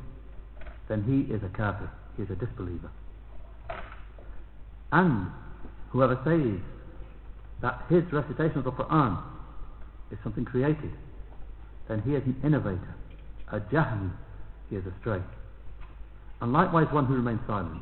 then 0.88 1.04
he 1.04 1.34
is 1.34 1.42
a 1.44 1.50
kafir, 1.50 1.90
he 2.16 2.24
is 2.24 2.30
a 2.30 2.36
disbeliever. 2.36 2.90
And 4.92 5.28
whoever 5.92 6.20
says 6.24 6.62
that 7.62 7.84
his 7.90 8.04
recitation 8.12 8.60
of 8.60 8.64
the 8.64 8.72
Quran 8.72 9.22
is 10.12 10.18
something 10.24 10.46
created, 10.46 10.92
then 11.88 12.02
he 12.02 12.16
is 12.16 12.24
an 12.26 12.36
innovator, 12.44 12.96
a 13.52 13.60
jahmi, 13.60 14.12
he 14.70 14.76
is 14.76 14.84
astray. 14.98 15.22
And 16.42 16.54
likewise 16.54 16.88
one 16.92 17.06
who 17.06 17.16
remains 17.16 17.40
silent 17.46 17.82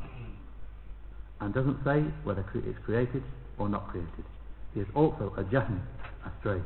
and 1.40 1.54
doesn't 1.54 1.78
say 1.84 2.04
whether 2.24 2.44
it's 2.54 2.78
created 2.84 3.22
or 3.58 3.68
not 3.68 3.88
created. 3.88 4.24
He 4.74 4.80
is 4.80 4.86
also 4.94 5.32
a 5.36 5.44
jahmi, 5.44 5.80
astray. 6.26 6.60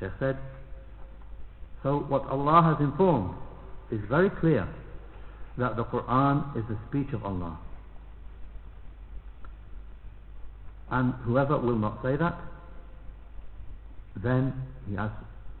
Sheikh 0.00 0.10
said, 0.18 0.38
so 1.82 1.98
what 2.08 2.26
Allah 2.26 2.76
has 2.76 2.84
informed 2.84 3.34
is 3.90 4.00
very 4.08 4.30
clear 4.30 4.66
that 5.58 5.76
the 5.76 5.84
Quran 5.84 6.56
is 6.56 6.64
the 6.68 6.78
speech 6.88 7.12
of 7.12 7.24
Allah. 7.24 7.58
And 10.92 11.14
whoever 11.24 11.56
will 11.58 11.78
not 11.78 12.02
say 12.02 12.16
that, 12.16 12.38
then 14.22 14.52
he 14.86 14.94
has, 14.94 15.10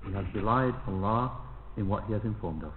he 0.06 0.12
has 0.12 0.26
belied 0.34 0.74
Allah 0.86 1.32
in 1.78 1.88
what 1.88 2.04
he 2.06 2.12
has 2.12 2.22
informed 2.22 2.64
of. 2.64 2.72